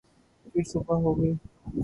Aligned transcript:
پھر 0.45 0.63
صبح 0.63 0.95
ہوگئی 0.95 1.33